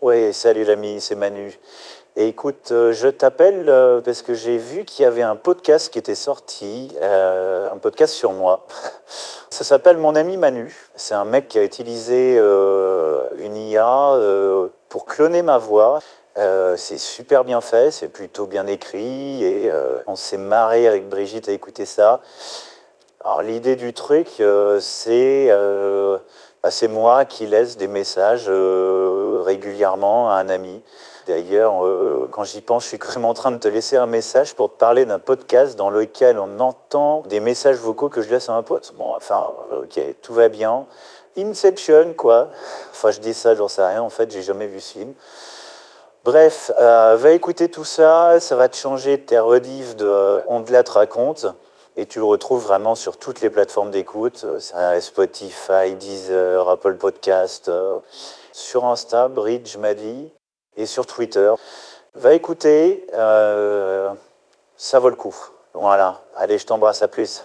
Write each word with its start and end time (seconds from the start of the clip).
Oui, 0.00 0.32
salut 0.32 0.62
l'ami, 0.62 1.00
c'est 1.00 1.16
Manu. 1.16 1.58
Et 2.14 2.28
écoute, 2.28 2.68
euh, 2.70 2.92
je 2.92 3.08
t'appelle 3.08 3.64
euh, 3.68 4.00
parce 4.00 4.22
que 4.22 4.32
j'ai 4.32 4.56
vu 4.56 4.84
qu'il 4.84 5.02
y 5.02 5.06
avait 5.06 5.22
un 5.22 5.34
podcast 5.34 5.92
qui 5.92 5.98
était 5.98 6.14
sorti, 6.14 6.96
euh, 7.02 7.68
un 7.72 7.78
podcast 7.78 8.14
sur 8.14 8.30
moi. 8.30 8.64
Ça 9.50 9.64
s'appelle 9.64 9.96
Mon 9.96 10.14
ami 10.14 10.36
Manu. 10.36 10.72
C'est 10.94 11.14
un 11.14 11.24
mec 11.24 11.48
qui 11.48 11.58
a 11.58 11.64
utilisé 11.64 12.36
une 12.36 13.56
IA 13.56 14.16
pour 14.88 15.04
cloner 15.04 15.42
ma 15.42 15.58
voix. 15.58 15.98
C'est 16.76 16.98
super 16.98 17.42
bien 17.42 17.60
fait, 17.60 17.90
c'est 17.90 18.06
plutôt 18.08 18.46
bien 18.46 18.68
écrit 18.68 19.42
et 19.42 19.72
on 20.06 20.14
s'est 20.14 20.38
marré 20.38 20.86
avec 20.86 21.08
Brigitte 21.08 21.48
à 21.48 21.52
écouter 21.52 21.86
ça. 21.86 22.20
Alors 23.24 23.42
l'idée 23.42 23.74
du 23.74 23.92
truc, 23.92 24.28
euh, 24.38 24.78
c'est 24.80 25.48
euh, 25.50 26.18
bah, 26.62 26.70
c'est 26.70 26.86
moi 26.86 27.24
qui 27.24 27.48
laisse 27.48 27.76
des 27.76 27.88
messages 27.88 28.44
euh, 28.48 29.42
régulièrement 29.44 30.30
à 30.30 30.34
un 30.34 30.48
ami. 30.48 30.82
D'ailleurs, 31.26 31.84
quand 32.30 32.44
j'y 32.44 32.62
pense, 32.62 32.84
je 32.84 32.88
suis 32.88 32.98
quand 32.98 33.14
même 33.16 33.26
en 33.26 33.34
train 33.34 33.50
de 33.50 33.58
te 33.58 33.68
laisser 33.68 33.98
un 33.98 34.06
message 34.06 34.54
pour 34.54 34.72
te 34.72 34.78
parler 34.78 35.04
d'un 35.04 35.18
podcast 35.18 35.76
dans 35.76 35.90
lequel 35.90 36.38
on 36.38 36.58
entend 36.58 37.20
des 37.28 37.40
messages 37.40 37.76
vocaux 37.76 38.08
que 38.08 38.22
je 38.22 38.30
laisse 38.30 38.48
à 38.48 38.54
un 38.54 38.62
pote. 38.62 38.94
Bon, 38.96 39.14
enfin, 39.14 39.46
ok, 39.72 40.00
tout 40.22 40.32
va 40.32 40.48
bien. 40.48 40.86
Inception, 41.36 42.14
quoi. 42.16 42.48
Enfin, 42.92 43.10
je 43.10 43.20
dis 43.20 43.34
ça, 43.34 43.54
j'en 43.54 43.68
sais 43.68 43.86
rien. 43.86 44.00
En 44.00 44.08
fait, 44.08 44.30
j'ai 44.30 44.40
jamais 44.40 44.68
vu 44.68 44.80
ce 44.80 44.92
film. 44.94 45.12
Bref, 46.24 46.70
va 46.78 47.30
écouter 47.32 47.68
tout 47.68 47.84
ça, 47.84 48.40
ça 48.40 48.56
va 48.56 48.70
te 48.70 48.76
changer 48.76 49.20
tes 49.20 49.38
rediffs 49.38 49.96
de 49.96 50.40
On 50.46 50.62
te 50.62 50.72
la 50.72 50.82
te 50.82 50.92
raconte. 50.92 51.46
Et 52.00 52.06
tu 52.06 52.20
le 52.20 52.26
retrouves 52.26 52.62
vraiment 52.62 52.94
sur 52.94 53.16
toutes 53.16 53.40
les 53.40 53.50
plateformes 53.50 53.90
d'écoute, 53.90 54.44
euh, 54.44 55.00
Spotify, 55.00 55.96
Deezer, 55.98 56.68
Apple 56.68 56.94
Podcast, 56.94 57.68
euh, 57.68 57.98
sur 58.52 58.84
Insta, 58.84 59.26
Bridge 59.26 59.76
m'a 59.78 59.94
dit, 59.94 60.32
et 60.76 60.86
sur 60.86 61.06
Twitter. 61.06 61.52
Va 62.14 62.34
écouter, 62.34 63.04
euh, 63.14 64.14
ça 64.76 65.00
vaut 65.00 65.10
le 65.10 65.16
coup. 65.16 65.34
Voilà, 65.74 66.22
allez, 66.36 66.58
je 66.58 66.66
t'embrasse, 66.66 67.02
à 67.02 67.08
plus. 67.08 67.42